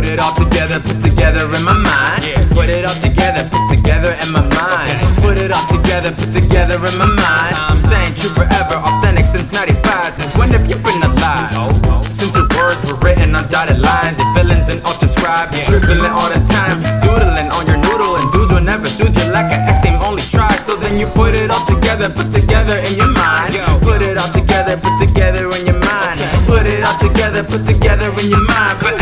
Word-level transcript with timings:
it 0.00 0.18
all 0.18 0.32
together, 0.32 0.80
put 0.80 1.00
together 1.04 1.44
in 1.52 1.62
my 1.64 1.76
mind. 1.76 2.24
Put 2.56 2.70
it 2.72 2.84
all 2.84 2.96
together, 2.96 3.44
put 3.52 3.68
together 3.68 4.16
in 4.24 4.32
my 4.32 4.40
mind. 4.40 4.96
Put 5.20 5.36
it 5.36 5.52
all 5.52 5.66
together, 5.68 6.12
put 6.12 6.32
together 6.32 6.80
in 6.80 6.96
my 6.96 7.04
mind. 7.04 7.52
Uh-huh. 7.52 7.72
I'm 7.74 7.76
staying 7.76 8.14
true 8.16 8.32
forever, 8.32 8.80
authentic 8.80 9.26
since 9.26 9.52
95. 9.52 10.12
Since 10.12 10.36
when 10.36 10.50
have 10.56 10.64
you 10.68 10.76
been 10.80 11.02
alive? 11.04 11.52
Oh, 11.56 11.68
oh. 11.92 12.02
Since 12.12 12.36
your 12.36 12.48
words 12.56 12.84
were 12.88 12.96
written 13.04 13.34
on 13.34 13.48
dotted 13.52 13.80
lines, 13.80 14.16
your 14.18 14.32
feelings 14.32 14.68
and 14.72 14.80
auto 14.84 15.06
scribes, 15.06 15.56
dribbling 15.66 16.08
all 16.08 16.28
the 16.32 16.40
time, 16.48 16.80
doodling 17.04 17.52
on 17.52 17.66
your 17.66 17.80
noodle, 17.84 18.16
and 18.16 18.30
dudes 18.32 18.52
will 18.52 18.64
never 18.64 18.86
soothe 18.86 19.12
you 19.12 19.28
like 19.32 19.52
an 19.52 19.60
X 19.68 19.84
team 19.84 20.00
only 20.00 20.22
try. 20.22 20.56
So 20.56 20.76
then 20.76 20.98
you 20.98 21.06
put 21.12 21.34
it 21.34 21.50
all 21.50 21.64
together, 21.66 22.08
put 22.08 22.32
together 22.32 22.80
in 22.80 22.96
your 22.96 23.12
mind. 23.12 23.60
Put 23.84 24.00
it 24.00 24.16
all 24.16 24.30
together, 24.32 24.76
put 24.76 24.96
together 24.96 25.50
in 25.52 25.66
your 25.66 25.80
mind. 25.80 26.20
Put 26.46 26.64
it 26.64 26.80
all 26.80 26.96
together, 26.96 27.42
put 27.44 27.66
together 27.66 28.08
in 28.20 28.30
your 28.30 28.44
mind. 28.46 29.01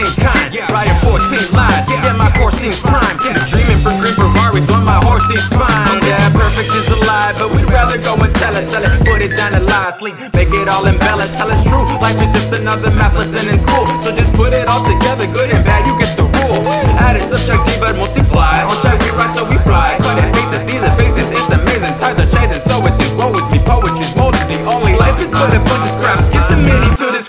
Protein 0.00 0.24
kind. 0.24 0.48
Riding 0.70 0.98
14 1.04 1.52
lives, 1.52 1.86
yeah, 1.90 2.12
my 2.16 2.30
core 2.36 2.52
seems 2.52 2.80
prime. 2.80 3.16
Dreaming 3.48 3.80
for 3.84 3.92
green 4.00 4.14
Ferraris 4.14 4.66
while 4.68 4.84
my 4.84 4.98
horse 5.04 5.26
seems 5.28 5.48
fine. 5.48 6.00
Yeah, 6.04 6.32
perfect 6.32 6.72
is 6.72 6.88
a 6.88 6.96
lie, 7.04 7.34
but 7.36 7.50
we'd 7.52 7.68
rather 7.68 7.98
go 7.98 8.16
and 8.16 8.32
tell 8.34 8.54
it, 8.56 8.64
sell 8.64 8.82
it, 8.82 8.92
put 9.04 9.22
it 9.22 9.36
down 9.36 9.54
and 9.54 9.66
lie, 9.66 9.90
sleep, 9.90 10.16
make 10.34 10.52
it 10.52 10.68
all 10.68 10.86
embellished. 10.86 11.36
Tell 11.36 11.50
it's 11.50 11.62
true, 11.64 11.84
life 12.00 12.20
is 12.20 12.30
just 12.32 12.52
another 12.52 12.90
math 12.90 13.14
lesson 13.14 13.48
in 13.48 13.58
school. 13.58 13.86
So 14.00 14.14
just 14.14 14.32
put 14.34 14.52
it 14.52 14.68
all 14.68 14.84
together, 14.84 15.26
good 15.26 15.50
and 15.50 15.64
bad, 15.64 15.86
you 15.86 15.96
get 15.98 16.16
the 16.16 16.24
rule. 16.24 16.64
Added, 17.00 17.26
subtract, 17.28 17.66
divide, 17.66 17.96
multiply. 17.96 18.64
On 18.64 18.76
track, 18.80 19.00
we 19.00 19.10
ride, 19.16 19.34
so 19.34 19.44
we 19.44 19.56
fly. 19.66 19.96
Cut 20.00 20.18
it, 20.18 20.32
faces, 20.34 20.62
see 20.62 20.78
the 20.78 20.90
faces, 20.96 21.30
it's 21.32 21.50
amazing. 21.50 21.96
Times 21.98 22.18
are 22.18 22.30
changing, 22.30 22.60
so 22.60 22.80
it 22.86 22.94
seems 22.96 23.14
woe 23.18 23.34
is 23.36 23.48
me. 23.50 23.58
Poetry's 23.60 24.14
molded, 24.16 24.46
the 24.48 24.58
only 24.64 24.94
life 24.96 25.20
is 25.20 25.30
but 25.30 25.52
a 25.54 25.60
bunch 25.60 25.84
of 25.84 25.92
scraps. 25.92 26.28
Give 26.28 26.42
some 26.42 26.64
meaning 26.64 26.94
to 26.96 27.12
this 27.12 27.28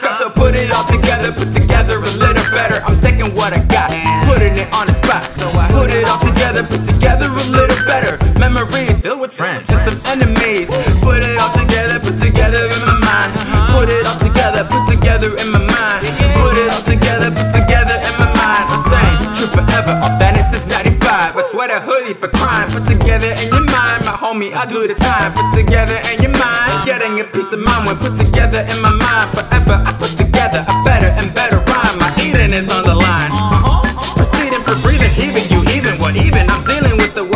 friends 9.32 9.72
and 9.72 10.00
some 10.00 10.20
enemies. 10.20 10.68
Put 11.00 11.24
it 11.24 11.40
all 11.40 11.54
together, 11.56 12.00
put 12.04 12.20
together 12.20 12.68
in 12.68 12.82
my 12.84 13.00
mind. 13.00 13.32
Put 13.72 13.88
it 13.88 14.04
all 14.06 14.20
together, 14.20 14.68
put 14.68 14.84
together 14.92 15.32
in 15.40 15.48
my 15.56 15.64
mind. 15.64 16.04
Put 16.36 16.60
it 16.60 16.68
all 16.68 16.84
together, 16.84 17.32
put 17.32 17.50
together 17.56 17.96
in 17.96 18.14
my 18.20 18.28
mind. 18.36 18.66
I'm 18.68 18.82
staying 18.84 19.20
true 19.32 19.48
forever, 19.48 19.96
authentic 20.04 20.44
since 20.44 20.68
95. 20.68 21.38
I 21.38 21.42
sweat 21.42 21.72
a 21.72 21.80
hoodie 21.80 22.14
for 22.14 22.28
crime. 22.28 22.70
Put 22.70 22.86
together 22.86 23.32
in 23.32 23.48
your 23.56 23.66
mind, 23.72 24.04
my 24.04 24.16
homie, 24.16 24.52
I 24.52 24.66
do 24.68 24.88
the 24.88 24.96
time. 24.96 25.32
Put 25.32 25.56
together 25.56 25.98
in 26.12 26.22
your 26.22 26.36
mind, 26.36 26.86
getting 26.86 27.20
a 27.20 27.24
peace 27.24 27.54
of 27.54 27.64
mind 27.64 27.88
when 27.88 27.98
put 27.98 28.20
together 28.20 28.68
in 28.68 28.78
my 28.84 28.92
mind. 28.92 29.32
Forever, 29.32 29.80
I 29.88 29.92
put 29.96 30.12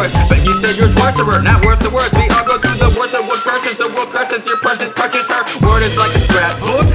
worse. 0.06 0.30
But 0.30 0.46
you 0.46 0.54
said 0.54 0.78
yours 0.78 0.96
was 0.96 1.16
sorcerer, 1.16 1.42
not 1.42 1.66
worth 1.66 1.82
the 1.82 1.90
words. 1.90 2.14
We 2.14 2.30
all 2.30 2.46
go 2.46 2.58
through 2.62 2.78
the 2.78 2.94
worst 2.98 3.16
of 3.16 3.26
what 3.26 3.42
curses. 3.42 3.78
The 3.78 3.90
world 3.90 4.10
curses 4.10 4.46
your 4.46 4.58
purses, 4.58 4.92
purchase 4.92 5.30
her. 5.30 5.42
Word 5.66 5.82
is 5.82 5.98
like 5.98 6.14
a 6.14 6.22
scrapbook. 6.22 6.86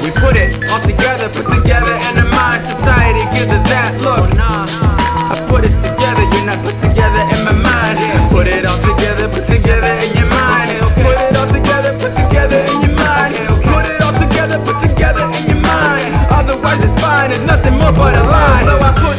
We 0.00 0.10
put 0.16 0.36
it 0.36 0.56
all 0.72 0.80
together, 0.80 1.28
put 1.28 1.48
together 1.48 1.92
in 1.92 2.24
a 2.24 2.26
mind. 2.32 2.62
Society 2.62 3.24
gives 3.36 3.52
it 3.52 3.64
that 3.68 3.92
look. 4.00 4.24
I 4.40 5.36
put 5.48 5.64
it 5.64 5.74
together, 5.84 6.24
you're 6.32 6.48
not 6.48 6.60
put 6.64 6.78
together 6.80 7.20
in 7.34 7.40
my 7.44 7.52
mind. 7.52 7.98
Put 8.32 8.48
it 8.48 8.64
all 8.64 8.80
together, 8.80 9.28
put 9.28 9.44
together 9.44 9.92
in 10.00 10.10
your 10.16 10.30
mind. 10.32 10.80
Put 10.96 11.12
it 11.12 11.36
all 11.36 11.48
together, 11.50 11.92
put 12.00 12.14
together 12.16 12.60
in 12.72 12.76
your 12.88 12.96
mind. 12.96 13.36
Put 13.68 13.84
it 13.84 14.00
all 14.00 14.16
together, 14.16 14.56
put 14.64 14.78
together 14.80 15.24
in 15.36 15.44
your 15.52 15.60
mind. 15.60 16.08
Otherwise, 16.32 16.80
it's 16.80 16.96
fine, 16.96 17.30
it's 17.32 17.44
nothing 17.44 17.76
more 17.76 17.92
but 17.92 18.16
a 18.16 18.24
lie. 18.24 18.64
So 18.64 18.80
I 18.80 18.92
put 18.96 19.17